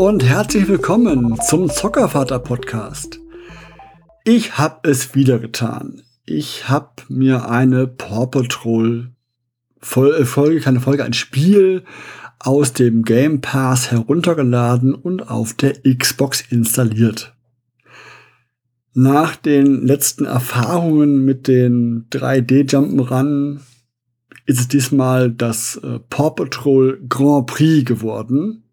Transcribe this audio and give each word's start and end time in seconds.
und 0.00 0.24
herzlich 0.24 0.66
willkommen 0.66 1.38
zum 1.46 1.68
Zockervater 1.68 2.38
Podcast. 2.38 3.20
Ich 4.24 4.56
habe 4.56 4.88
es 4.88 5.14
wieder 5.14 5.38
getan. 5.38 6.00
Ich 6.24 6.70
habe 6.70 6.88
mir 7.10 7.50
eine 7.50 7.86
Paw 7.86 8.26
Patrol 8.26 9.10
äh, 9.82 10.24
Folge, 10.24 10.60
keine 10.60 10.80
Folge, 10.80 11.04
ein 11.04 11.12
Spiel 11.12 11.84
aus 12.38 12.72
dem 12.72 13.02
Game 13.02 13.42
Pass 13.42 13.90
heruntergeladen 13.90 14.94
und 14.94 15.28
auf 15.28 15.52
der 15.52 15.74
Xbox 15.82 16.40
installiert. 16.48 17.36
Nach 18.94 19.36
den 19.36 19.86
letzten 19.86 20.24
Erfahrungen 20.24 21.26
mit 21.26 21.46
den 21.46 22.06
3D 22.08 22.70
Jump'n'Run 22.70 23.58
ist 24.46 24.60
es 24.60 24.68
diesmal 24.68 25.30
das 25.30 25.76
äh, 25.76 25.98
Paw 26.08 26.30
Patrol 26.30 27.02
Grand 27.06 27.48
Prix 27.48 27.84
geworden. 27.84 28.64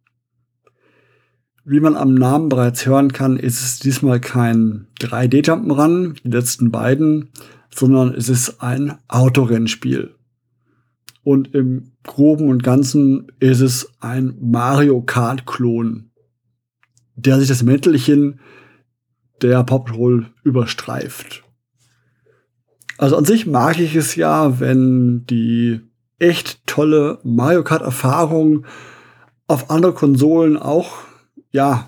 Wie 1.70 1.82
man 1.82 1.98
am 1.98 2.14
Namen 2.14 2.48
bereits 2.48 2.86
hören 2.86 3.12
kann, 3.12 3.36
ist 3.36 3.62
es 3.62 3.80
diesmal 3.80 4.22
kein 4.22 4.88
3D-Jump'n'Run, 5.02 6.16
die 6.24 6.30
letzten 6.30 6.72
beiden, 6.72 7.28
sondern 7.70 8.14
es 8.14 8.30
ist 8.30 8.62
ein 8.62 8.98
Autorennspiel. 9.10 10.16
Und 11.24 11.54
im 11.54 11.92
Groben 12.04 12.48
und 12.48 12.64
Ganzen 12.64 13.34
ist 13.42 13.60
es 13.60 13.92
ein 14.00 14.38
Mario 14.40 15.02
Kart-Klon, 15.02 16.10
der 17.16 17.38
sich 17.38 17.50
das 17.50 17.64
Mäntelchen 17.64 18.40
der 19.42 19.62
Pop 19.66 19.88
Patrol 19.88 20.28
überstreift. 20.46 21.44
Also 22.98 23.18
an 23.18 23.26
sich 23.26 23.46
mag 23.46 23.78
ich 23.78 23.94
es 23.94 24.16
ja, 24.16 24.62
wenn 24.62 25.26
die 25.26 25.82
echt 26.18 26.66
tolle 26.66 27.20
Mario 27.26 27.66
Kart-Erfahrung 27.66 28.66
auf 29.48 29.70
andere 29.70 29.92
Konsolen 29.92 30.56
auch 30.56 31.00
ja, 31.52 31.88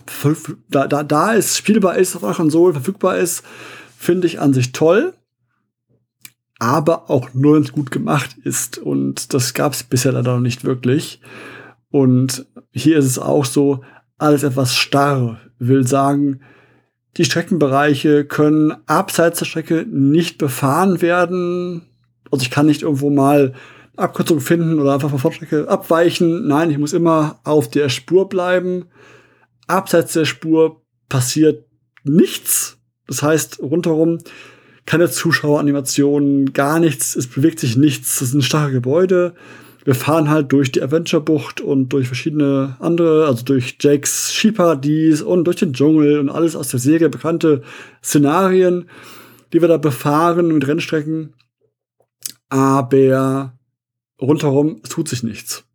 da, 0.69 0.88
da, 0.88 1.03
da 1.03 1.35
es 1.35 1.57
spielbar 1.57 1.97
ist, 1.97 2.15
auf 2.15 2.23
einer 2.23 2.33
Konsole 2.33 2.73
verfügbar 2.73 3.17
ist, 3.17 3.43
finde 3.97 4.27
ich 4.27 4.39
an 4.39 4.53
sich 4.53 4.71
toll. 4.71 5.13
Aber 6.59 7.09
auch 7.09 7.33
nur, 7.33 7.55
wenn 7.55 7.63
es 7.63 7.71
gut 7.71 7.91
gemacht 7.91 8.35
ist. 8.43 8.77
Und 8.77 9.33
das 9.33 9.53
gab 9.53 9.73
es 9.73 9.83
bisher 9.83 10.11
leider 10.11 10.33
noch 10.33 10.41
nicht 10.41 10.65
wirklich. 10.65 11.21
Und 11.89 12.45
hier 12.71 12.97
ist 12.97 13.05
es 13.05 13.19
auch 13.19 13.45
so, 13.45 13.83
alles 14.17 14.43
etwas 14.43 14.75
starr. 14.75 15.39
Will 15.59 15.87
sagen, 15.87 16.41
die 17.17 17.25
Streckenbereiche 17.25 18.25
können 18.25 18.75
abseits 18.85 19.39
der 19.39 19.45
Strecke 19.45 19.85
nicht 19.89 20.37
befahren 20.37 21.02
werden. 21.02 21.83
Also 22.31 22.43
ich 22.43 22.52
kann 22.52 22.65
nicht 22.65 22.81
irgendwo 22.81 23.09
mal 23.09 23.53
eine 23.95 24.05
Abkürzung 24.05 24.39
finden 24.39 24.80
oder 24.80 24.93
einfach 24.93 25.09
von 25.09 25.19
Fortstrecke 25.19 25.67
abweichen. 25.67 26.47
Nein, 26.47 26.71
ich 26.71 26.77
muss 26.77 26.93
immer 26.93 27.39
auf 27.43 27.69
der 27.69 27.89
Spur 27.89 28.30
bleiben 28.30 28.85
abseits 29.70 30.14
der 30.14 30.25
Spur 30.25 30.81
passiert 31.08 31.66
nichts. 32.03 32.78
Das 33.08 33.23
heißt, 33.23 33.59
rundherum 33.59 34.20
keine 34.86 35.09
Zuschaueranimationen, 35.09 36.52
gar 36.53 36.80
nichts, 36.80 37.16
es 37.16 37.28
bewegt 37.28 37.59
sich 37.59 37.78
nichts, 37.78 38.22
es 38.22 38.31
sind 38.31 38.44
starre 38.44 38.72
Gebäude. 38.72 39.36
Wir 39.86 39.95
fahren 39.95 40.30
halt 40.30 40.52
durch 40.52 40.72
die 40.72 40.81
Adventure-Bucht 40.81 41.61
und 41.61 41.89
durch 41.89 42.08
verschiedene 42.08 42.76
andere, 42.80 43.28
also 43.28 43.45
durch 43.45 43.78
Jakes 43.80 44.34
Skiparadies 44.34 45.22
und 45.22 45.45
durch 45.45 45.58
den 45.58 45.73
Dschungel 45.73 46.20
und 46.20 46.30
alles 46.30 46.56
aus 46.56 46.70
der 46.70 46.80
Serie 46.80 47.09
bekannte 47.09 47.61
Szenarien, 48.04 48.89
die 49.54 49.61
wir 49.61 49.67
da 49.67 49.78
befahren 49.78 50.48
mit 50.50 50.67
Rennstrecken. 50.67 51.33
Aber 52.50 53.54
rundherum 54.20 54.81
tut 54.83 55.08
sich 55.08 55.23
nichts. 55.23 55.66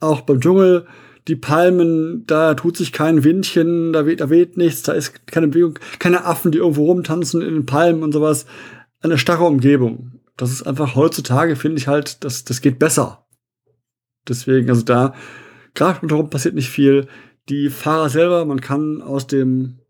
Auch 0.00 0.20
beim 0.20 0.40
Dschungel 0.40 0.86
die 1.28 1.36
Palmen, 1.36 2.24
da 2.26 2.54
tut 2.54 2.76
sich 2.76 2.90
kein 2.90 3.22
Windchen, 3.22 3.92
da 3.92 4.06
weht, 4.06 4.20
da 4.20 4.30
weht 4.30 4.56
nichts, 4.56 4.82
da 4.82 4.92
ist 4.92 5.26
keine 5.26 5.48
Bewegung, 5.48 5.78
keine 5.98 6.24
Affen, 6.24 6.50
die 6.50 6.58
irgendwo 6.58 6.86
rumtanzen 6.86 7.42
in 7.42 7.54
den 7.54 7.66
Palmen 7.66 8.02
und 8.02 8.12
sowas. 8.12 8.46
Eine 9.00 9.18
starre 9.18 9.44
Umgebung. 9.44 10.20
Das 10.38 10.50
ist 10.50 10.62
einfach 10.62 10.94
heutzutage, 10.94 11.54
finde 11.54 11.78
ich 11.78 11.86
halt, 11.86 12.24
das, 12.24 12.44
das 12.44 12.62
geht 12.62 12.78
besser. 12.78 13.26
Deswegen, 14.26 14.70
also 14.70 14.82
da, 14.82 15.14
gerade 15.74 16.00
rundherum 16.00 16.30
passiert 16.30 16.54
nicht 16.54 16.70
viel. 16.70 17.08
Die 17.48 17.68
Fahrer 17.68 18.08
selber, 18.08 18.44
man 18.46 18.60
kann 18.60 19.02
aus 19.02 19.26
dem, 19.26 19.80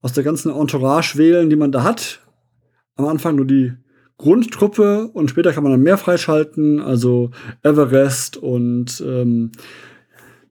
aus 0.00 0.14
der 0.14 0.24
ganzen 0.24 0.50
Entourage 0.50 1.18
wählen, 1.18 1.50
die 1.50 1.56
man 1.56 1.72
da 1.72 1.82
hat. 1.82 2.20
Am 2.96 3.06
Anfang 3.06 3.36
nur 3.36 3.46
die 3.46 3.72
Grundtruppe 4.16 5.08
und 5.08 5.30
später 5.30 5.52
kann 5.52 5.64
man 5.64 5.72
dann 5.72 5.82
mehr 5.82 5.98
freischalten, 5.98 6.80
also 6.80 7.30
Everest 7.62 8.36
und 8.36 9.02
ähm, 9.06 9.52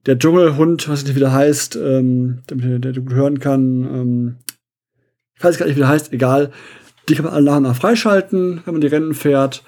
der 0.06 0.18
Dschungelhund, 0.18 0.88
was 0.88 1.04
nicht 1.04 1.14
wieder 1.14 1.32
heißt, 1.32 1.76
ähm, 1.76 2.42
der, 2.50 2.78
der 2.78 2.92
gut 2.92 3.14
hören 3.14 3.38
kann, 3.38 3.84
ähm, 3.84 4.36
ich 5.36 5.44
weiß 5.44 5.58
gar 5.58 5.66
nicht, 5.66 5.76
wie 5.76 5.80
der 5.80 5.88
heißt, 5.88 6.12
egal. 6.12 6.52
Die 7.08 7.14
kann 7.14 7.24
man 7.24 7.34
alle 7.34 7.44
nach 7.44 7.56
und 7.56 7.64
nach 7.64 7.76
freischalten, 7.76 8.62
wenn 8.64 8.74
man 8.74 8.80
die 8.80 8.86
Rennen 8.86 9.14
fährt. 9.14 9.64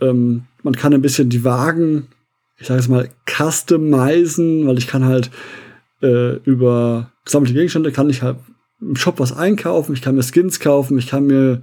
Ähm, 0.00 0.44
man 0.62 0.76
kann 0.76 0.94
ein 0.94 1.02
bisschen 1.02 1.28
die 1.28 1.44
Wagen, 1.44 2.08
ich 2.56 2.68
sage 2.68 2.80
jetzt 2.80 2.88
mal, 2.88 3.08
customizen, 3.28 4.66
weil 4.66 4.78
ich 4.78 4.86
kann 4.86 5.04
halt 5.04 5.30
äh, 6.02 6.36
über 6.44 7.10
gesammelte 7.24 7.54
Gegenstände 7.54 7.92
kann 7.92 8.10
ich 8.10 8.22
halt 8.22 8.36
im 8.80 8.96
Shop 8.96 9.18
was 9.18 9.32
einkaufen, 9.32 9.94
ich 9.94 10.02
kann 10.02 10.14
mir 10.14 10.22
Skins 10.22 10.60
kaufen, 10.60 10.98
ich 10.98 11.08
kann 11.08 11.26
mir 11.26 11.62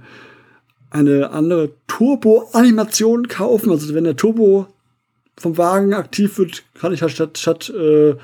eine 0.90 1.30
andere 1.30 1.70
Turbo-Animation 1.86 3.28
kaufen. 3.28 3.70
Also 3.70 3.94
wenn 3.94 4.04
der 4.04 4.16
Turbo 4.16 4.66
vom 5.40 5.56
Wagen 5.56 5.94
aktiv 5.94 6.36
wird, 6.36 6.64
kann 6.74 6.92
ich 6.92 7.00
halt 7.00 7.12
statt, 7.12 7.38
statt 7.38 7.70
äh, 7.70 8.14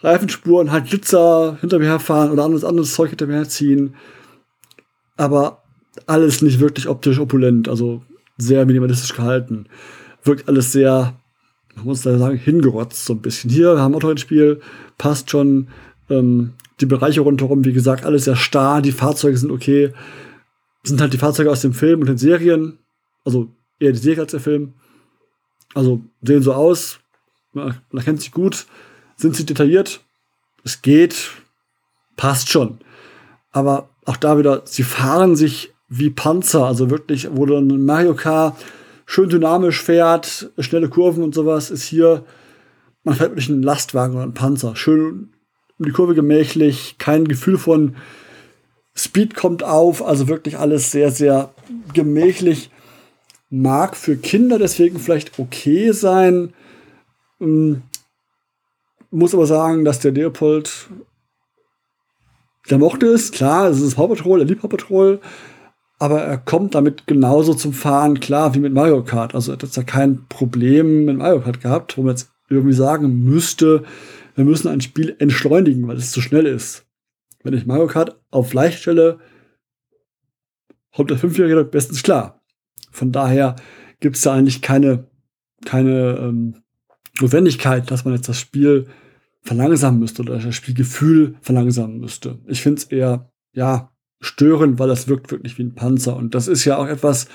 Reifenspuren 0.00 0.70
halt 0.70 0.88
Glitzer 0.88 1.56
hinter 1.60 1.78
mir 1.78 1.86
herfahren 1.86 2.30
oder 2.30 2.44
anderes, 2.44 2.64
anderes 2.64 2.92
Zeug 2.92 3.08
hinter 3.08 3.26
mir 3.26 3.36
herziehen. 3.36 3.94
Aber 5.16 5.62
alles 6.06 6.42
nicht 6.42 6.60
wirklich 6.60 6.86
optisch 6.86 7.18
opulent, 7.18 7.68
also 7.68 8.02
sehr 8.36 8.66
minimalistisch 8.66 9.16
gehalten. 9.16 9.66
Wirkt 10.22 10.48
alles 10.48 10.70
sehr, 10.70 11.14
man 11.74 11.86
muss 11.86 12.02
da 12.02 12.16
sagen, 12.18 12.36
hingerotzt 12.36 13.06
so 13.06 13.14
ein 13.14 13.22
bisschen. 13.22 13.50
Hier, 13.50 13.74
wir 13.74 13.80
haben 13.80 13.94
auch 13.94 14.04
ein 14.04 14.18
Spiel, 14.18 14.60
passt 14.98 15.30
schon. 15.30 15.68
Ähm, 16.10 16.52
die 16.80 16.86
Bereiche 16.86 17.22
rundherum, 17.22 17.64
wie 17.64 17.72
gesagt, 17.72 18.04
alles 18.04 18.24
sehr 18.24 18.36
starr, 18.36 18.82
die 18.82 18.92
Fahrzeuge 18.92 19.36
sind 19.36 19.50
okay. 19.50 19.92
Sind 20.84 21.00
halt 21.00 21.14
die 21.14 21.18
Fahrzeuge 21.18 21.50
aus 21.50 21.62
dem 21.62 21.72
Film 21.72 22.00
und 22.00 22.06
den 22.06 22.18
Serien. 22.18 22.78
Also 23.24 23.48
eher 23.80 23.92
die 23.92 23.98
Serie 23.98 24.22
als 24.22 24.30
der 24.30 24.40
Film. 24.40 24.74
Also 25.78 26.00
sehen 26.22 26.42
so 26.42 26.54
aus, 26.54 26.98
man 27.52 27.80
erkennt 27.92 28.20
sich 28.20 28.32
gut, 28.32 28.66
sind 29.14 29.36
sie 29.36 29.46
detailliert, 29.46 30.00
es 30.64 30.82
geht, 30.82 31.30
passt 32.16 32.48
schon. 32.50 32.78
Aber 33.52 33.88
auch 34.04 34.16
da 34.16 34.36
wieder, 34.38 34.62
sie 34.64 34.82
fahren 34.82 35.36
sich 35.36 35.72
wie 35.88 36.10
Panzer, 36.10 36.66
also 36.66 36.90
wirklich, 36.90 37.28
wo 37.30 37.46
dann 37.46 37.84
Mario 37.84 38.14
Kart 38.14 38.56
schön 39.06 39.28
dynamisch 39.28 39.80
fährt, 39.80 40.50
schnelle 40.58 40.88
Kurven 40.88 41.22
und 41.22 41.32
sowas, 41.32 41.70
ist 41.70 41.84
hier, 41.84 42.24
man 43.04 43.14
fährt 43.14 43.30
wirklich 43.30 43.48
einen 43.48 43.62
Lastwagen 43.62 44.14
oder 44.14 44.24
einen 44.24 44.34
Panzer. 44.34 44.74
Schön 44.74 45.32
um 45.78 45.86
die 45.86 45.92
Kurve 45.92 46.16
gemächlich, 46.16 46.96
kein 46.98 47.28
Gefühl 47.28 47.56
von 47.56 47.94
Speed 48.96 49.36
kommt 49.36 49.62
auf, 49.62 50.04
also 50.04 50.26
wirklich 50.26 50.58
alles 50.58 50.90
sehr, 50.90 51.12
sehr 51.12 51.54
gemächlich 51.94 52.72
mag 53.50 53.96
für 53.96 54.16
Kinder 54.16 54.58
deswegen 54.58 54.98
vielleicht 54.98 55.38
okay 55.38 55.92
sein. 55.92 56.52
Ähm, 57.40 57.82
muss 59.10 59.34
aber 59.34 59.46
sagen, 59.46 59.84
dass 59.84 60.00
der 60.00 60.12
Leopold, 60.12 60.88
der 62.68 62.78
mochte 62.78 63.06
es, 63.06 63.32
klar, 63.32 63.68
es 63.68 63.80
ist 63.80 63.94
Paw 63.94 64.08
Patrol, 64.08 64.40
er 64.40 64.46
liebt 64.46 64.60
Paw 64.60 64.68
Patrol, 64.68 65.20
aber 65.98 66.22
er 66.22 66.38
kommt 66.38 66.74
damit 66.74 67.06
genauso 67.06 67.54
zum 67.54 67.72
Fahren 67.72 68.20
klar 68.20 68.54
wie 68.54 68.60
mit 68.60 68.72
Mario 68.72 69.02
Kart. 69.02 69.34
Also 69.34 69.52
er 69.52 69.58
hat 69.58 69.76
da 69.76 69.82
kein 69.82 70.26
Problem 70.28 71.06
mit 71.06 71.16
Mario 71.16 71.40
Kart 71.40 71.60
gehabt, 71.60 71.96
wo 71.96 72.02
man 72.02 72.10
jetzt 72.10 72.30
irgendwie 72.48 72.74
sagen 72.74 73.24
müsste, 73.24 73.84
wir 74.34 74.44
müssen 74.44 74.68
ein 74.68 74.80
Spiel 74.80 75.16
entschleunigen, 75.18 75.88
weil 75.88 75.96
es 75.96 76.12
zu 76.12 76.20
schnell 76.20 76.46
ist. 76.46 76.86
Wenn 77.42 77.54
ich 77.54 77.66
Mario 77.66 77.86
Kart 77.86 78.20
auf 78.30 78.52
leicht 78.52 78.80
stelle, 78.80 79.18
kommt 80.94 81.10
der 81.10 81.18
Fünfjährige 81.18 81.64
bestens 81.64 82.02
klar. 82.02 82.37
Von 82.90 83.12
daher 83.12 83.56
gibt 84.00 84.16
es 84.16 84.22
da 84.22 84.34
eigentlich 84.34 84.62
keine, 84.62 85.06
keine 85.64 86.18
ähm, 86.20 86.62
Notwendigkeit, 87.20 87.90
dass 87.90 88.04
man 88.04 88.14
jetzt 88.14 88.28
das 88.28 88.38
Spiel 88.38 88.86
verlangsamen 89.42 89.98
müsste 89.98 90.22
oder 90.22 90.38
das 90.38 90.54
Spielgefühl 90.54 91.36
verlangsamen 91.40 91.98
müsste. 91.98 92.38
Ich 92.46 92.60
finde 92.60 92.78
es 92.78 92.84
eher, 92.84 93.30
ja, 93.52 93.92
störend, 94.20 94.78
weil 94.78 94.88
das 94.88 95.08
wirkt 95.08 95.30
wirklich 95.30 95.58
wie 95.58 95.62
ein 95.62 95.74
Panzer. 95.74 96.16
Und 96.16 96.34
das 96.34 96.48
ist 96.48 96.64
ja 96.64 96.76
auch 96.76 96.86
etwas, 96.86 97.28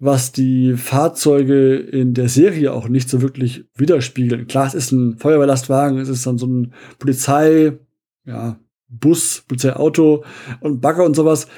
was 0.00 0.32
die 0.32 0.74
Fahrzeuge 0.76 1.76
in 1.76 2.14
der 2.14 2.28
Serie 2.28 2.72
auch 2.72 2.88
nicht 2.88 3.08
so 3.08 3.20
wirklich 3.20 3.64
widerspiegeln. 3.74 4.46
Klar, 4.46 4.66
es 4.66 4.74
ist 4.74 4.92
ein 4.92 5.18
Feuerwehrlastwagen, 5.18 5.98
es 5.98 6.08
ist 6.08 6.26
dann 6.26 6.38
so 6.38 6.46
ein 6.46 6.72
Polizei, 6.98 7.78
ja, 8.24 8.60
Bus, 8.88 9.44
Polizeiauto 9.48 10.24
und 10.60 10.80
Bagger 10.80 11.04
und 11.04 11.16
sowas. 11.16 11.48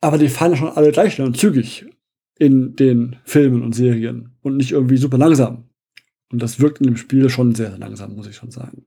Aber 0.00 0.18
die 0.18 0.28
fahren 0.28 0.56
schon 0.56 0.68
alle 0.68 0.92
gleich 0.92 1.14
schnell 1.14 1.26
und 1.26 1.36
zügig 1.36 1.86
in 2.40 2.74
den 2.74 3.16
Filmen 3.24 3.62
und 3.62 3.74
Serien 3.74 4.34
und 4.40 4.56
nicht 4.56 4.72
irgendwie 4.72 4.96
super 4.96 5.18
langsam. 5.18 5.68
Und 6.32 6.40
das 6.40 6.58
wirkt 6.58 6.80
in 6.80 6.86
dem 6.86 6.96
Spiel 6.96 7.28
schon 7.28 7.54
sehr, 7.54 7.68
sehr 7.68 7.78
langsam, 7.78 8.16
muss 8.16 8.26
ich 8.26 8.36
schon 8.36 8.50
sagen. 8.50 8.86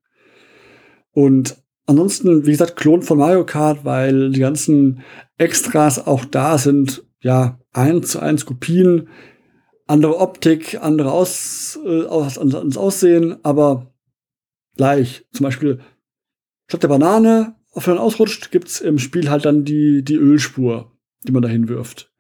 Und 1.12 1.58
ansonsten, 1.86 2.48
wie 2.48 2.52
gesagt, 2.52 2.76
Klon 2.76 3.04
von 3.04 3.20
Mario 3.20 3.46
Kart, 3.46 3.86
weil 3.86 4.32
die 4.32 4.40
ganzen 4.40 5.02
Extras 5.38 6.08
auch 6.08 6.26
da 6.26 6.58
sind, 6.58 7.04
ja, 7.22 7.60
eins 7.72 8.10
zu 8.10 8.20
eins 8.20 8.48
Kopien, 8.48 9.08
andere 9.86 10.18
Optik, 10.18 10.80
andere 10.82 11.12
Aus, 11.12 11.78
äh, 11.86 12.06
aus, 12.06 12.40
ans 12.40 12.76
Aussehen, 12.76 13.36
aber 13.44 13.94
gleich. 14.78 15.28
Zum 15.32 15.44
Beispiel 15.44 15.80
statt 16.68 16.82
der 16.82 16.88
Banane, 16.88 17.56
auf 17.72 17.86
der 17.86 17.94
man 17.94 18.04
ausrutscht, 18.04 18.50
gibt's 18.50 18.82
im 18.82 18.98
Spiel 18.98 19.30
halt 19.30 19.46
dann 19.46 19.64
die, 19.64 20.04
die 20.04 20.16
Ölspur, 20.16 20.92
die 21.28 21.32
man 21.32 21.44
dahin 21.44 21.70
wirft. 21.70 22.13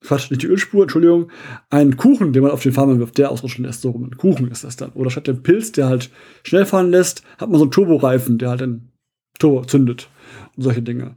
Quatsch, 0.00 0.30
nicht 0.30 0.42
die 0.42 0.46
Ölspur, 0.46 0.82
Entschuldigung, 0.82 1.30
einen 1.70 1.96
Kuchen, 1.96 2.32
den 2.32 2.42
man 2.42 2.52
auf 2.52 2.62
den 2.62 2.72
Fahrmann 2.72 3.00
wirft, 3.00 3.18
der 3.18 3.30
ausrutschen 3.30 3.64
lässt, 3.64 3.82
so 3.82 3.90
rum. 3.90 4.04
Ein 4.04 4.16
Kuchen 4.16 4.50
ist 4.50 4.64
das 4.64 4.76
dann. 4.76 4.92
Oder 4.92 5.10
statt 5.10 5.26
dem 5.26 5.42
Pilz, 5.42 5.72
der 5.72 5.88
halt 5.88 6.10
schnell 6.44 6.66
fahren 6.66 6.90
lässt, 6.90 7.22
hat 7.36 7.50
man 7.50 7.58
so 7.58 7.64
einen 7.64 7.72
Turboreifen, 7.72 8.38
der 8.38 8.50
halt 8.50 8.60
den 8.60 8.92
Turbo 9.38 9.64
zündet. 9.64 10.08
Und 10.56 10.62
solche 10.62 10.82
Dinge. 10.82 11.16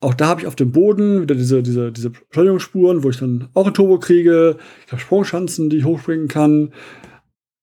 Auch 0.00 0.14
da 0.14 0.28
habe 0.28 0.40
ich 0.40 0.46
auf 0.46 0.56
dem 0.56 0.72
Boden 0.72 1.22
wieder 1.22 1.34
diese, 1.34 1.62
diese, 1.62 1.92
diese 1.92 2.10
Beschleunigungsspuren, 2.10 3.02
wo 3.02 3.10
ich 3.10 3.18
dann 3.18 3.48
auch 3.54 3.66
ein 3.66 3.74
Turbo 3.74 3.98
kriege. 3.98 4.56
Ich 4.86 4.92
habe 4.92 5.02
Sprungschanzen, 5.02 5.68
die 5.68 5.78
ich 5.78 5.84
hochspringen 5.84 6.28
kann. 6.28 6.72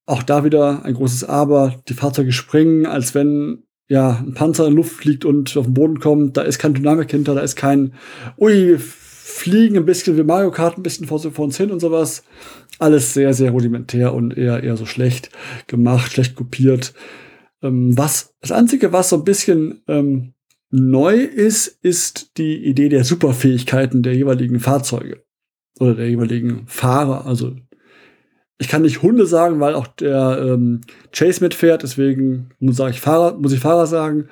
Auch 0.05 0.23
da 0.23 0.43
wieder 0.43 0.83
ein 0.83 0.93
großes 0.93 1.23
Aber. 1.23 1.75
Die 1.87 1.93
Fahrzeuge 1.93 2.31
springen, 2.33 2.85
als 2.85 3.15
wenn 3.15 3.63
ja 3.89 4.17
ein 4.17 4.33
Panzer 4.33 4.67
in 4.67 4.75
Luft 4.75 4.91
fliegt 4.91 5.25
und 5.25 5.55
auf 5.57 5.65
den 5.65 5.73
Boden 5.73 5.99
kommt. 5.99 6.37
Da 6.37 6.41
ist 6.41 6.59
kein 6.59 6.73
Dynamik 6.73 7.09
hinter, 7.09 7.33
da 7.33 7.41
ist 7.41 7.55
kein, 7.55 7.93
ui, 8.37 8.77
fliegen 9.27 9.75
ein 9.75 9.85
bisschen 9.85 10.15
wie 10.15 10.23
Mario 10.23 10.51
Kart 10.51 10.77
ein 10.77 10.83
bisschen 10.83 11.05
vor, 11.05 11.19
vor 11.19 11.45
uns 11.45 11.57
hin 11.57 11.69
und 11.69 11.81
sowas. 11.81 12.23
Alles 12.79 13.13
sehr, 13.13 13.33
sehr 13.33 13.51
rudimentär 13.51 14.13
und 14.13 14.37
eher, 14.37 14.63
eher 14.63 14.77
so 14.77 14.85
schlecht 14.85 15.31
gemacht, 15.67 16.13
schlecht 16.13 16.35
kopiert. 16.35 16.93
Ähm, 17.61 17.97
was, 17.97 18.35
das 18.39 18.53
Einzige, 18.53 18.93
was 18.93 19.09
so 19.09 19.17
ein 19.17 19.25
bisschen 19.25 19.81
ähm, 19.87 20.33
neu 20.69 21.17
ist, 21.17 21.67
ist 21.67 22.37
die 22.37 22.63
Idee 22.65 22.87
der 22.87 23.03
Superfähigkeiten 23.03 24.01
der 24.01 24.15
jeweiligen 24.15 24.61
Fahrzeuge 24.61 25.23
oder 25.77 25.95
der 25.95 26.09
jeweiligen 26.09 26.63
Fahrer. 26.67 27.25
Also 27.25 27.53
ich 28.59 28.69
kann 28.69 28.83
nicht 28.83 29.01
Hunde 29.01 29.25
sagen, 29.25 29.59
weil 29.59 29.75
auch 29.75 29.87
der 29.87 30.39
ähm, 30.41 30.81
Chase 31.11 31.43
mitfährt, 31.43 31.83
deswegen 31.83 32.51
muss, 32.59 32.79
ich 32.79 33.01
Fahrer, 33.01 33.37
muss 33.37 33.51
ich 33.51 33.59
Fahrer 33.59 33.87
sagen. 33.87 34.29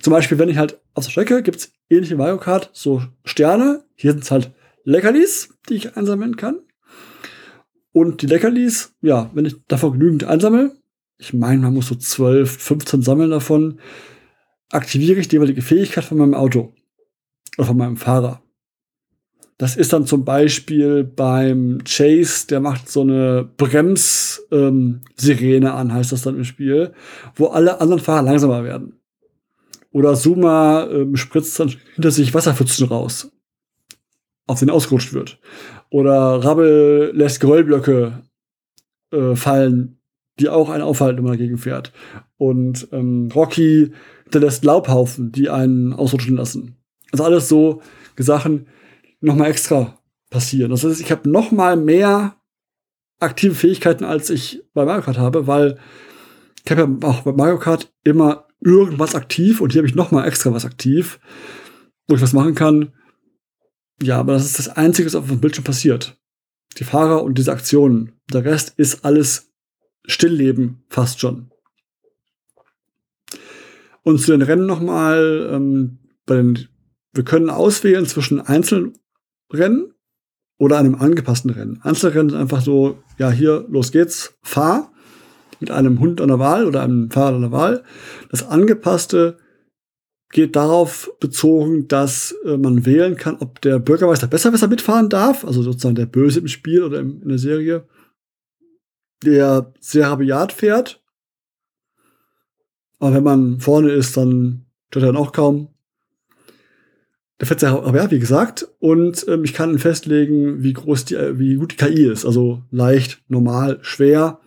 Zum 0.00 0.12
Beispiel, 0.12 0.38
wenn 0.38 0.48
ich 0.48 0.56
halt 0.56 0.80
auf 0.94 1.04
der 1.04 1.10
Strecke 1.10 1.42
gibt's 1.42 1.72
ähnliche 1.92 2.16
Mario 2.16 2.38
Kart, 2.38 2.70
so 2.72 3.02
Sterne. 3.24 3.84
Hier 3.94 4.12
sind 4.12 4.24
es 4.24 4.30
halt 4.30 4.52
Leckerlis, 4.84 5.50
die 5.68 5.74
ich 5.74 5.96
einsammeln 5.96 6.36
kann. 6.36 6.60
Und 7.92 8.22
die 8.22 8.26
Leckerlis, 8.26 8.94
ja, 9.02 9.30
wenn 9.34 9.44
ich 9.44 9.56
davon 9.68 9.92
genügend 9.92 10.24
einsammle, 10.24 10.76
ich 11.18 11.32
meine, 11.34 11.62
man 11.62 11.74
muss 11.74 11.88
so 11.88 11.94
12, 11.94 12.50
15 12.50 13.02
sammeln 13.02 13.30
davon, 13.30 13.78
aktiviere 14.70 15.20
ich 15.20 15.28
die 15.28 15.36
jeweilige 15.36 15.62
Fähigkeit 15.62 16.04
von 16.04 16.18
meinem 16.18 16.34
Auto 16.34 16.72
oder 17.58 17.66
von 17.66 17.76
meinem 17.76 17.96
Fahrer. 17.96 18.42
Das 19.58 19.76
ist 19.76 19.92
dann 19.92 20.06
zum 20.06 20.24
Beispiel 20.24 21.04
beim 21.04 21.84
Chase, 21.84 22.48
der 22.48 22.58
macht 22.58 22.88
so 22.90 23.02
eine 23.02 23.48
Bremssirene 23.56 25.00
ähm, 25.68 25.72
an, 25.72 25.92
heißt 25.94 26.10
das 26.10 26.22
dann 26.22 26.36
im 26.36 26.44
Spiel, 26.44 26.92
wo 27.36 27.46
alle 27.46 27.80
anderen 27.80 28.02
Fahrer 28.02 28.22
langsamer 28.22 28.64
werden. 28.64 29.01
Oder 29.92 30.16
Suma 30.16 30.86
ähm, 30.90 31.16
spritzt 31.16 31.58
dann 31.60 31.72
hinter 31.94 32.10
sich 32.10 32.32
Wasserpfützen 32.34 32.86
raus, 32.88 33.30
auf 34.46 34.58
den 34.58 34.70
ausgerutscht 34.70 35.12
wird. 35.12 35.38
Oder 35.90 36.42
Rabbel 36.42 37.12
lässt 37.14 37.40
Geröllblöcke 37.40 38.22
äh, 39.12 39.36
fallen, 39.36 39.98
die 40.40 40.48
auch 40.48 40.70
einen 40.70 40.82
aufhalten, 40.82 41.18
wenn 41.18 41.24
man 41.24 41.32
dagegen 41.34 41.58
fährt. 41.58 41.92
Und 42.38 42.88
ähm, 42.92 43.28
Rocky 43.34 43.92
hinterlässt 44.24 44.64
Laubhaufen, 44.64 45.30
die 45.30 45.50
einen 45.50 45.92
ausrutschen 45.92 46.36
lassen. 46.36 46.76
Also 47.12 47.24
alles 47.24 47.48
so 47.48 47.82
Sachen, 48.18 48.66
noch 49.20 49.34
mal 49.34 49.48
extra 49.48 49.98
passieren. 50.30 50.70
Das 50.70 50.84
heißt, 50.84 51.00
ich 51.00 51.10
habe 51.10 51.28
noch 51.28 51.50
mal 51.50 51.76
mehr 51.76 52.36
aktive 53.20 53.54
Fähigkeiten, 53.54 54.04
als 54.04 54.30
ich 54.30 54.62
bei 54.74 54.84
Mario 54.84 55.02
Kart 55.02 55.18
habe, 55.18 55.46
weil 55.46 55.78
ich 56.64 56.70
habe 56.70 56.82
ja 56.82 57.08
auch 57.08 57.22
bei 57.22 57.32
Mario 57.32 57.58
Kart 57.58 57.92
immer 58.04 58.46
irgendwas 58.64 59.14
aktiv 59.14 59.60
und 59.60 59.72
hier 59.72 59.80
habe 59.80 59.88
ich 59.88 59.94
noch 59.94 60.10
mal 60.10 60.26
extra 60.26 60.52
was 60.52 60.64
aktiv, 60.64 61.20
wo 62.08 62.14
ich 62.14 62.22
was 62.22 62.32
machen 62.32 62.54
kann. 62.54 62.92
Ja, 64.02 64.18
aber 64.18 64.32
das 64.32 64.46
ist 64.46 64.58
das 64.58 64.68
Einzige, 64.68 65.06
was 65.06 65.14
auf 65.14 65.28
dem 65.28 65.40
Bildschirm 65.40 65.64
passiert. 65.64 66.18
Die 66.78 66.84
Fahrer 66.84 67.22
und 67.22 67.38
diese 67.38 67.52
Aktionen. 67.52 68.12
Der 68.32 68.44
Rest 68.44 68.74
ist 68.76 69.04
alles 69.04 69.52
Stillleben 70.06 70.84
fast 70.88 71.20
schon. 71.20 71.50
Und 74.02 74.18
zu 74.18 74.32
den 74.32 74.42
Rennen 74.42 74.66
nochmal, 74.66 75.48
ähm, 75.52 75.98
wir 76.26 77.24
können 77.24 77.50
auswählen 77.50 78.06
zwischen 78.06 78.40
einzelnen 78.40 78.98
Rennen 79.52 79.94
oder 80.58 80.78
einem 80.78 80.94
angepassten 80.94 81.50
Rennen. 81.50 81.80
Einzelrennen 81.82 82.30
ist 82.30 82.34
einfach 82.34 82.62
so, 82.62 83.02
ja, 83.18 83.30
hier, 83.30 83.66
los 83.68 83.92
geht's, 83.92 84.38
fahr 84.42 84.91
mit 85.62 85.70
einem 85.70 86.00
Hund 86.00 86.20
an 86.20 86.28
der 86.28 86.38
Wahl 86.38 86.66
oder 86.66 86.82
einem 86.82 87.10
Fahrrad 87.10 87.36
an 87.36 87.40
der 87.40 87.52
Wahl. 87.52 87.84
Das 88.30 88.46
angepasste 88.46 89.38
geht 90.30 90.56
darauf 90.56 91.10
bezogen, 91.20 91.88
dass 91.88 92.34
äh, 92.44 92.56
man 92.56 92.84
wählen 92.84 93.16
kann, 93.16 93.36
ob 93.38 93.60
der 93.60 93.78
Bürgermeister 93.78 94.26
besser 94.26 94.50
besser 94.50 94.68
mitfahren 94.68 95.08
darf, 95.08 95.44
also 95.44 95.62
sozusagen 95.62 95.94
der 95.94 96.06
Böse 96.06 96.40
im 96.40 96.48
Spiel 96.48 96.82
oder 96.82 97.00
im, 97.00 97.22
in 97.22 97.28
der 97.28 97.38
Serie, 97.38 97.86
der 99.24 99.72
sehr 99.80 100.08
rabiat 100.08 100.52
fährt. 100.52 101.02
Aber 102.98 103.14
wenn 103.14 103.24
man 103.24 103.60
vorne 103.60 103.90
ist, 103.90 104.16
dann 104.16 104.66
stört 104.88 105.04
er 105.04 105.12
dann 105.12 105.16
auch 105.16 105.32
kaum. 105.32 105.68
Der 107.40 107.46
fährt 107.46 107.60
sehr 107.60 107.70
ja, 107.70 108.10
wie 108.10 108.20
gesagt. 108.20 108.68
Und 108.78 109.26
ähm, 109.28 109.44
ich 109.44 109.52
kann 109.52 109.78
festlegen, 109.78 110.62
wie 110.62 110.72
groß 110.72 111.04
die, 111.06 111.16
äh, 111.16 111.38
wie 111.38 111.56
gut 111.56 111.72
die 111.72 111.76
KI 111.76 112.06
ist. 112.06 112.24
Also 112.24 112.62
leicht, 112.70 113.20
normal, 113.28 113.80
schwer, 113.82 114.40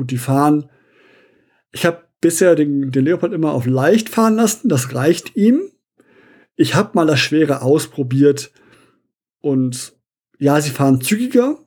gut 0.00 0.10
die 0.10 0.18
fahren. 0.18 0.68
Ich 1.72 1.86
habe 1.86 2.04
bisher 2.20 2.54
den, 2.54 2.90
den 2.90 3.04
Leopard 3.04 3.32
immer 3.32 3.52
auf 3.52 3.66
leicht 3.66 4.08
fahren 4.08 4.36
lassen. 4.36 4.68
Das 4.68 4.94
reicht 4.94 5.36
ihm. 5.36 5.60
Ich 6.56 6.74
habe 6.74 6.90
mal 6.94 7.06
das 7.06 7.20
Schwere 7.20 7.62
ausprobiert. 7.62 8.52
Und 9.40 9.94
ja, 10.38 10.60
sie 10.60 10.70
fahren 10.70 11.00
zügiger, 11.00 11.58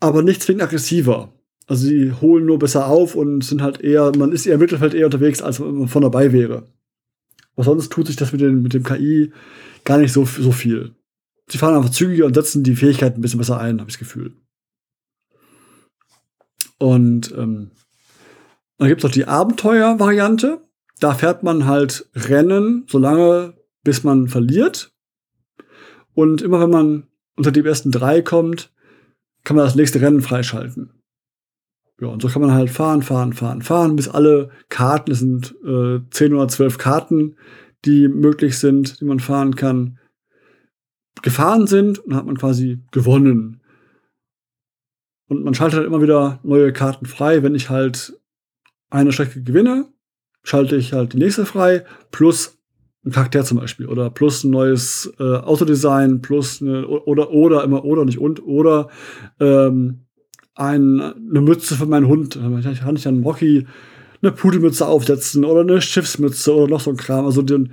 aber 0.00 0.22
nicht 0.22 0.42
zwingend 0.42 0.64
aggressiver. 0.64 1.32
Also 1.66 1.86
sie 1.86 2.12
holen 2.12 2.46
nur 2.46 2.58
besser 2.58 2.86
auf 2.86 3.14
und 3.14 3.42
sind 3.42 3.62
halt 3.62 3.80
eher, 3.80 4.12
man 4.16 4.32
ist 4.32 4.46
eher 4.46 4.54
im 4.54 4.60
Mittelfeld 4.60 4.94
eher 4.94 5.06
unterwegs, 5.06 5.42
als 5.42 5.60
wenn 5.60 5.78
man 5.78 5.88
von 5.88 6.02
dabei 6.02 6.32
wäre. 6.32 6.68
Aber 7.54 7.64
sonst 7.64 7.90
tut 7.90 8.06
sich 8.06 8.16
das 8.16 8.32
mit, 8.32 8.40
den, 8.40 8.62
mit 8.62 8.74
dem 8.74 8.84
KI 8.84 9.32
gar 9.84 9.98
nicht 9.98 10.12
so, 10.12 10.24
so 10.24 10.52
viel. 10.52 10.94
Sie 11.48 11.58
fahren 11.58 11.76
einfach 11.76 11.90
zügiger 11.90 12.26
und 12.26 12.34
setzen 12.34 12.62
die 12.62 12.76
Fähigkeiten 12.76 13.18
ein 13.18 13.22
bisschen 13.22 13.38
besser 13.38 13.58
ein, 13.58 13.80
habe 13.80 13.90
ich 13.90 13.96
das 13.96 14.00
Gefühl. 14.00 14.36
Und 16.78 17.32
ähm, 17.32 17.70
dann 18.78 18.88
gibt 18.88 19.00
es 19.00 19.04
noch 19.04 19.12
die 19.12 19.26
Abenteuer-Variante. 19.26 20.60
Da 21.00 21.14
fährt 21.14 21.42
man 21.42 21.66
halt 21.66 22.08
Rennen, 22.14 22.84
solange 22.88 23.54
bis 23.82 24.04
man 24.04 24.28
verliert. 24.28 24.92
Und 26.14 26.42
immer 26.42 26.60
wenn 26.60 26.70
man 26.70 27.06
unter 27.36 27.52
die 27.52 27.64
ersten 27.64 27.92
drei 27.92 28.22
kommt, 28.22 28.72
kann 29.44 29.56
man 29.56 29.64
das 29.64 29.76
nächste 29.76 30.00
Rennen 30.00 30.22
freischalten. 30.22 30.90
Ja, 32.00 32.08
und 32.08 32.20
so 32.20 32.28
kann 32.28 32.42
man 32.42 32.52
halt 32.52 32.68
fahren, 32.68 33.02
fahren, 33.02 33.32
fahren, 33.32 33.62
fahren, 33.62 33.96
bis 33.96 34.08
alle 34.08 34.50
Karten, 34.68 35.12
es 35.12 35.20
sind 35.20 35.54
äh, 35.64 36.00
10 36.10 36.34
oder 36.34 36.48
12 36.48 36.76
Karten, 36.76 37.36
die 37.84 38.08
möglich 38.08 38.58
sind, 38.58 39.00
die 39.00 39.04
man 39.04 39.20
fahren 39.20 39.56
kann, 39.56 39.98
gefahren 41.22 41.66
sind 41.66 41.98
und 42.00 42.14
hat 42.14 42.26
man 42.26 42.36
quasi 42.36 42.82
gewonnen. 42.90 43.62
Und 45.28 45.44
man 45.44 45.54
schaltet 45.54 45.78
halt 45.78 45.86
immer 45.86 46.02
wieder 46.02 46.40
neue 46.42 46.72
Karten 46.72 47.06
frei. 47.06 47.42
Wenn 47.42 47.54
ich 47.54 47.70
halt 47.70 48.18
eine 48.90 49.12
Strecke 49.12 49.42
gewinne, 49.42 49.86
schalte 50.42 50.76
ich 50.76 50.92
halt 50.92 51.12
die 51.12 51.18
nächste 51.18 51.46
frei, 51.46 51.84
plus 52.12 52.58
ein 53.04 53.12
Charakter 53.12 53.44
zum 53.44 53.58
Beispiel 53.58 53.86
oder 53.86 54.10
plus 54.10 54.44
ein 54.44 54.50
neues 54.50 55.12
äh, 55.18 55.22
Autodesign, 55.22 56.22
plus 56.22 56.60
eine, 56.60 56.86
oder 56.86 57.30
oder 57.30 57.64
immer 57.64 57.84
oder 57.84 58.04
nicht 58.04 58.18
und 58.18 58.44
oder 58.44 58.88
ähm, 59.38 60.06
ein, 60.54 61.00
eine 61.00 61.40
Mütze 61.40 61.76
für 61.76 61.86
meinen 61.86 62.08
Hund. 62.08 62.36
Da 62.36 62.72
kann 62.72 62.96
ich 62.96 63.02
dann 63.02 63.22
Rocky 63.22 63.66
eine 64.22 64.32
Pudelmütze 64.32 64.86
aufsetzen 64.86 65.44
oder 65.44 65.60
eine 65.60 65.80
Schiffsmütze 65.80 66.54
oder 66.54 66.70
noch 66.70 66.80
so 66.80 66.90
ein 66.90 66.96
Kram. 66.96 67.26
Also 67.26 67.42
den, 67.42 67.72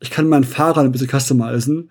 ich 0.00 0.10
kann 0.10 0.28
meinen 0.28 0.44
Fahrrad 0.44 0.84
ein 0.84 0.92
bisschen 0.92 1.08
customizen. 1.08 1.90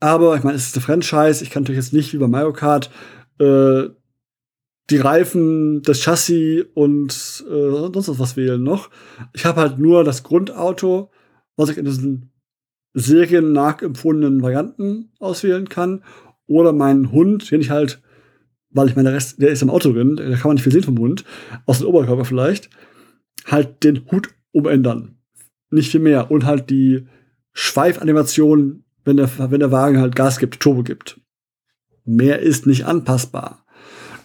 Aber 0.00 0.36
ich 0.36 0.42
meine, 0.42 0.56
es 0.56 0.66
ist 0.66 0.76
eine 0.76 0.82
Franchise. 0.82 1.44
Ich 1.44 1.50
kann 1.50 1.62
natürlich 1.62 1.84
jetzt 1.84 1.92
nicht 1.92 2.12
wie 2.12 2.18
bei 2.18 2.26
Mario 2.26 2.52
Kart 2.52 2.90
äh, 3.38 3.84
die 4.90 4.98
Reifen, 4.98 5.82
das 5.82 6.00
Chassis 6.00 6.66
und 6.74 7.12
äh, 7.48 7.70
sonst 8.00 8.18
was 8.18 8.36
wählen 8.36 8.62
noch. 8.62 8.90
Ich 9.32 9.44
habe 9.44 9.60
halt 9.60 9.78
nur 9.78 10.04
das 10.04 10.22
Grundauto, 10.22 11.10
was 11.56 11.70
ich 11.70 11.78
in 11.78 11.84
diesen 11.84 12.32
Serien 12.92 13.52
nachempfundenen 13.52 14.42
Varianten 14.42 15.12
auswählen 15.18 15.68
kann. 15.68 16.02
Oder 16.46 16.72
meinen 16.72 17.12
Hund, 17.12 17.50
den 17.50 17.60
ich 17.60 17.70
halt 17.70 18.02
weil 18.70 18.88
ich 18.88 18.96
meine, 18.96 19.12
Rest, 19.12 19.40
der 19.42 19.50
ist 19.50 19.62
im 19.62 19.70
Auto 19.70 19.92
drin, 19.92 20.16
da 20.16 20.24
kann 20.36 20.48
man 20.48 20.54
nicht 20.54 20.62
viel 20.62 20.72
sehen 20.72 20.84
vom 20.84 20.98
Hund, 20.98 21.24
aus 21.66 21.78
dem 21.78 21.88
Oberkörper 21.88 22.24
vielleicht, 22.24 22.70
halt 23.46 23.82
den 23.84 24.06
Hut 24.10 24.28
umändern. 24.52 25.18
Nicht 25.70 25.90
viel 25.90 26.00
mehr. 26.00 26.30
Und 26.30 26.44
halt 26.44 26.70
die 26.70 27.06
Schweifanimation, 27.52 28.84
wenn 29.04 29.16
der, 29.16 29.30
wenn 29.50 29.60
der 29.60 29.72
Wagen 29.72 29.98
halt 29.98 30.14
Gas 30.14 30.38
gibt, 30.38 30.60
Turbo 30.60 30.82
gibt. 30.82 31.20
Mehr 32.04 32.40
ist 32.40 32.66
nicht 32.66 32.86
anpassbar. 32.86 33.64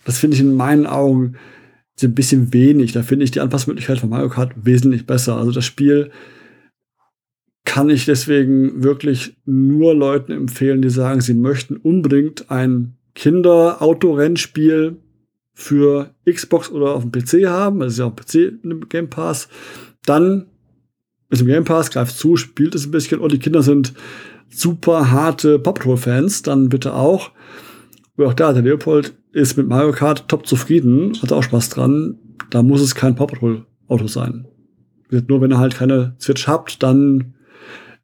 Das 0.06 0.18
finde 0.18 0.36
ich 0.36 0.42
in 0.42 0.56
meinen 0.56 0.88
Augen 0.88 1.36
ein 2.02 2.16
bisschen 2.16 2.54
wenig. 2.54 2.94
Da 2.94 3.04
finde 3.04 3.26
ich 3.26 3.32
die 3.32 3.42
Anpassmöglichkeit 3.42 4.00
von 4.00 4.10
Mario 4.10 4.30
Kart 4.30 4.54
wesentlich 4.56 5.06
besser. 5.06 5.38
Also 5.38 5.52
das 5.52 5.66
Spiel 5.66 6.12
kann 7.66 7.90
ich 7.90 8.06
deswegen 8.06 8.84
wirklich 8.84 9.36
nur 9.46 9.96
Leuten 9.96 10.32
empfehlen, 10.32 10.82
die 10.82 10.90
sagen, 10.90 11.22
sie 11.22 11.34
möchten 11.34 11.78
unbedingt 11.78 12.52
ein 12.52 12.96
Kinder-Autorennspiel 13.16 14.98
für 15.54 16.14
Xbox 16.30 16.70
oder 16.70 16.94
auf 16.94 17.04
dem 17.04 17.12
PC 17.12 17.48
haben. 17.48 17.80
Das 17.80 17.94
ist 17.94 18.00
ja 18.00 18.06
auch 18.06 18.16
PC 18.16 18.64
im 18.64 18.88
Game 18.90 19.10
Pass. 19.10 19.48
Dann 20.06 20.46
ist 21.30 21.42
im 21.42 21.48
Game 21.48 21.64
Pass, 21.64 21.90
greift 21.90 22.16
zu, 22.18 22.36
spielt 22.38 22.76
es 22.76 22.86
ein 22.86 22.92
bisschen 22.92 23.20
und 23.20 23.32
die 23.32 23.40
Kinder 23.40 23.64
sind 23.64 23.94
super 24.50 25.12
harte 25.12 25.58
Pop 25.58 25.80
Patrol 25.80 25.98
Fans, 25.98 26.44
dann 26.44 26.70
bitte 26.70 26.94
auch. 26.94 27.32
Aber 28.18 28.28
auch 28.28 28.34
da, 28.34 28.54
der 28.54 28.62
Leopold 28.62 29.14
ist 29.36 29.58
mit 29.58 29.68
Mario 29.68 29.92
Kart 29.92 30.30
top 30.30 30.48
zufrieden, 30.48 31.12
hat 31.22 31.34
auch 31.34 31.44
Spaß 31.44 31.68
dran. 31.70 32.18
Da 32.51 32.63
muss 32.63 32.80
es 32.80 32.96
kein 32.96 33.15
Pop 33.15 33.32
Patrol 33.32 33.65
Auto 33.89 34.08
sein. 34.08 34.48
Nur 35.10 35.42
wenn 35.42 35.51
ihr 35.51 35.58
halt 35.58 35.75
keine 35.75 36.15
Switch 36.22 36.48
habt, 36.48 36.82
dann 36.82 37.34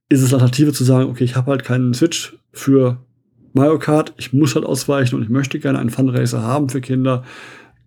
ist 0.10 0.22
es 0.22 0.34
Alternative 0.34 0.74
zu 0.74 0.84
sagen, 0.84 1.10
okay, 1.10 1.24
ich 1.24 1.38
habe 1.38 1.52
halt 1.52 1.64
keinen 1.64 1.94
Switch 1.94 2.38
für 2.52 2.98
Mario 3.54 3.80
Kart, 3.80 4.14
ich 4.18 4.34
muss 4.34 4.56
halt 4.56 4.66
ausweichen 4.66 5.16
und 5.16 5.24
ich 5.24 5.30
möchte 5.30 5.60
gerne 5.60 5.80
einen 5.80 5.90
Funracer 5.90 6.42
haben 6.44 6.68
für 6.68 6.82
Kinder. 6.82 7.24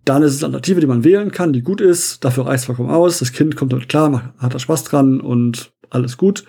Dann 0.05 0.23
ist 0.23 0.33
es 0.33 0.43
eine 0.43 0.47
Alternative, 0.47 0.81
die 0.81 0.87
man 0.87 1.03
wählen 1.03 1.31
kann, 1.31 1.53
die 1.53 1.61
gut 1.61 1.81
ist. 1.81 2.25
Dafür 2.25 2.47
reicht 2.47 2.61
es 2.61 2.65
vollkommen 2.65 2.89
aus. 2.89 3.19
Das 3.19 3.31
Kind 3.31 3.55
kommt 3.55 3.73
damit 3.73 3.89
klar, 3.89 4.33
hat 4.39 4.55
da 4.55 4.59
Spaß 4.59 4.85
dran 4.85 5.21
und 5.21 5.71
alles 5.91 6.17
gut. 6.17 6.45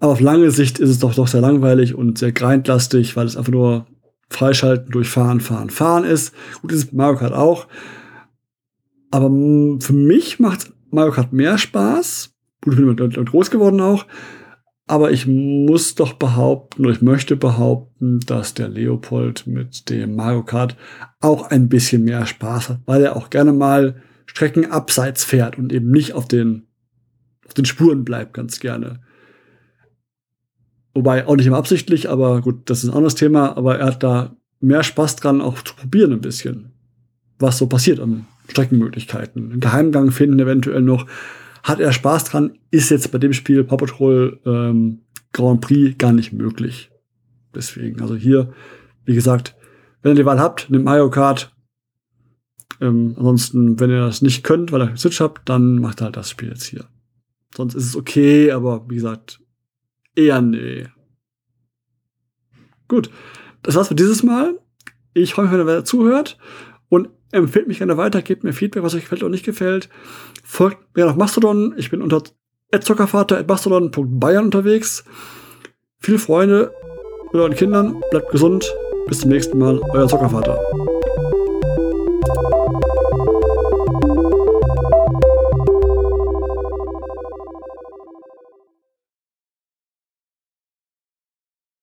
Aber 0.00 0.12
auf 0.12 0.20
lange 0.20 0.50
Sicht 0.50 0.78
ist 0.78 0.88
es 0.88 0.98
doch, 1.00 1.14
doch 1.14 1.28
sehr 1.28 1.42
langweilig 1.42 1.94
und 1.94 2.16
sehr 2.16 2.32
grindlastig, 2.32 3.14
weil 3.14 3.26
es 3.26 3.36
einfach 3.36 3.52
nur 3.52 3.86
freischalten, 4.28 4.90
durchfahren, 4.90 5.40
fahren, 5.40 5.70
fahren 5.70 6.04
ist. 6.04 6.34
Gut 6.60 6.72
ist 6.72 6.84
es 6.84 6.92
Mario 6.92 7.18
Kart 7.18 7.32
auch. 7.32 7.68
Aber 9.10 9.28
für 9.80 9.92
mich 9.92 10.40
macht 10.40 10.72
Mario 10.90 11.12
Kart 11.12 11.32
mehr 11.32 11.58
Spaß. 11.58 12.34
Gut, 12.62 12.74
ich 12.74 12.84
bin 12.84 12.96
damit 12.96 13.30
groß 13.30 13.50
geworden 13.50 13.80
auch. 13.80 14.06
Aber 14.88 15.10
ich 15.10 15.26
muss 15.26 15.96
doch 15.96 16.12
behaupten, 16.12 16.84
oder 16.84 16.94
ich 16.94 17.02
möchte 17.02 17.34
behaupten, 17.34 18.20
dass 18.20 18.54
der 18.54 18.68
Leopold 18.68 19.46
mit 19.46 19.90
dem 19.90 20.14
Mario 20.14 20.44
Kart 20.44 20.76
auch 21.20 21.50
ein 21.50 21.68
bisschen 21.68 22.04
mehr 22.04 22.24
Spaß 22.24 22.68
hat, 22.68 22.80
weil 22.86 23.02
er 23.02 23.16
auch 23.16 23.30
gerne 23.30 23.52
mal 23.52 24.00
Strecken 24.26 24.70
abseits 24.70 25.24
fährt 25.24 25.58
und 25.58 25.72
eben 25.72 25.90
nicht 25.90 26.12
auf 26.12 26.28
den, 26.28 26.68
auf 27.46 27.54
den 27.54 27.64
Spuren 27.64 28.04
bleibt, 28.04 28.34
ganz 28.34 28.60
gerne. 28.60 29.00
Wobei 30.96 31.26
auch 31.26 31.36
nicht 31.36 31.44
immer 31.44 31.58
absichtlich, 31.58 32.08
aber 32.08 32.40
gut, 32.40 32.70
das 32.70 32.82
ist 32.82 32.88
ein 32.88 32.96
anderes 32.96 33.16
Thema, 33.16 33.54
aber 33.54 33.78
er 33.78 33.88
hat 33.88 34.02
da 34.02 34.34
mehr 34.60 34.82
Spaß 34.82 35.16
dran, 35.16 35.42
auch 35.42 35.60
zu 35.60 35.74
probieren 35.74 36.10
ein 36.10 36.22
bisschen, 36.22 36.72
was 37.38 37.58
so 37.58 37.66
passiert 37.66 38.00
an 38.00 38.24
Streckenmöglichkeiten. 38.48 39.52
Einen 39.52 39.60
Geheimgang 39.60 40.10
finden 40.10 40.40
eventuell 40.40 40.80
noch, 40.80 41.06
hat 41.62 41.80
er 41.80 41.92
Spaß 41.92 42.24
dran, 42.24 42.58
ist 42.70 42.88
jetzt 42.90 43.12
bei 43.12 43.18
dem 43.18 43.34
Spiel 43.34 43.62
Paw 43.62 43.76
Patrol 43.76 44.40
ähm, 44.46 45.02
Grand 45.34 45.60
Prix 45.60 45.98
gar 45.98 46.12
nicht 46.12 46.32
möglich. 46.32 46.90
Deswegen, 47.54 48.00
also 48.00 48.16
hier, 48.16 48.54
wie 49.04 49.14
gesagt, 49.14 49.54
wenn 50.00 50.12
ihr 50.12 50.22
die 50.22 50.24
Wahl 50.24 50.40
habt, 50.40 50.70
nehmt 50.70 50.86
Mario 50.86 51.10
Kart. 51.10 51.54
Ähm, 52.80 53.12
ansonsten, 53.18 53.78
wenn 53.78 53.90
ihr 53.90 54.00
das 54.00 54.22
nicht 54.22 54.44
könnt, 54.44 54.72
weil 54.72 54.80
ihr 54.80 54.96
Switch 54.96 55.20
habt, 55.20 55.46
dann 55.46 55.78
macht 55.78 56.00
halt 56.00 56.16
das 56.16 56.30
Spiel 56.30 56.48
jetzt 56.48 56.64
hier. 56.64 56.86
Sonst 57.54 57.74
ist 57.74 57.84
es 57.84 57.96
okay, 57.96 58.50
aber 58.50 58.88
wie 58.88 58.94
gesagt, 58.94 59.40
eher 60.16 60.40
nee. 60.40 60.88
Gut, 62.88 63.10
das 63.62 63.74
war's 63.74 63.88
für 63.88 63.94
dieses 63.94 64.22
Mal. 64.22 64.58
Ich 65.14 65.36
hoffe, 65.36 65.50
wenn 65.50 65.68
ihr 65.68 65.84
zuhört 65.84 66.38
und 66.88 67.08
empfehlt 67.32 67.68
mich 67.68 67.78
gerne 67.78 67.96
weiter, 67.96 68.22
gebt 68.22 68.44
mir 68.44 68.52
Feedback, 68.52 68.82
was 68.82 68.94
euch 68.94 69.02
gefällt 69.02 69.22
oder 69.22 69.30
nicht 69.30 69.44
gefällt. 69.44 69.88
Folgt 70.44 70.96
mir 70.96 71.08
auf 71.08 71.16
Mastodon. 71.16 71.74
Ich 71.76 71.90
bin 71.90 72.02
unter 72.02 72.22
zockervater.mastodon.bayern 72.78 74.44
unterwegs. 74.44 75.04
Viele 75.98 76.18
Freunde 76.18 76.72
mit 77.32 77.40
euren 77.40 77.54
Kindern. 77.54 78.00
Bleibt 78.10 78.30
gesund. 78.30 78.72
Bis 79.08 79.20
zum 79.20 79.30
nächsten 79.30 79.58
Mal. 79.58 79.80
Euer 79.92 80.08
Zockervater. 80.08 80.58